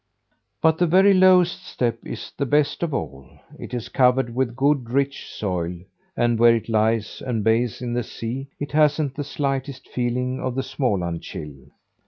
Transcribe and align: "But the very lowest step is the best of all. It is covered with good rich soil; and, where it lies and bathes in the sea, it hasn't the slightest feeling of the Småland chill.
"But 0.63 0.79
the 0.79 0.87
very 0.87 1.13
lowest 1.13 1.63
step 1.63 1.99
is 2.03 2.31
the 2.35 2.47
best 2.47 2.81
of 2.81 2.91
all. 2.91 3.29
It 3.59 3.71
is 3.71 3.87
covered 3.87 4.33
with 4.33 4.55
good 4.55 4.89
rich 4.89 5.29
soil; 5.31 5.77
and, 6.17 6.39
where 6.39 6.55
it 6.55 6.67
lies 6.67 7.21
and 7.23 7.43
bathes 7.43 7.83
in 7.83 7.93
the 7.93 8.01
sea, 8.01 8.47
it 8.59 8.71
hasn't 8.71 9.13
the 9.13 9.23
slightest 9.23 9.87
feeling 9.87 10.39
of 10.39 10.55
the 10.55 10.63
Småland 10.63 11.21
chill. 11.21 11.53